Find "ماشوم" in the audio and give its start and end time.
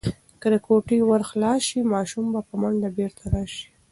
1.93-2.25